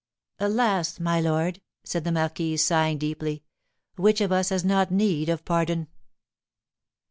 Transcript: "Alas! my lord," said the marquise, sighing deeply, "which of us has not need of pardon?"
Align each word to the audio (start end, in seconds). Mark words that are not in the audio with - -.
"Alas! 0.39 0.99
my 0.99 1.21
lord," 1.21 1.61
said 1.83 2.03
the 2.05 2.11
marquise, 2.11 2.65
sighing 2.65 2.97
deeply, 2.97 3.43
"which 3.97 4.19
of 4.19 4.31
us 4.31 4.49
has 4.49 4.65
not 4.65 4.89
need 4.89 5.29
of 5.29 5.45
pardon?" 5.45 5.89